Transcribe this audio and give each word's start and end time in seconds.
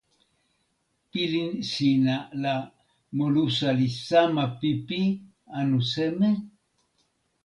pilin 1.09 1.51
sina 1.71 2.15
la 2.43 2.55
molusa 3.17 3.69
li 3.79 3.89
sama 4.07 4.45
pipi 4.59 5.01
anu 5.59 5.79
seme? 5.91 6.29